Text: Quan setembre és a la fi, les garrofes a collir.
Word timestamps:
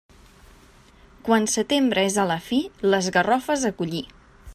Quan 1.27 1.45
setembre 1.57 2.05
és 2.11 2.17
a 2.23 2.25
la 2.31 2.39
fi, 2.49 2.59
les 2.95 3.11
garrofes 3.19 3.67
a 3.71 3.73
collir. 3.83 4.03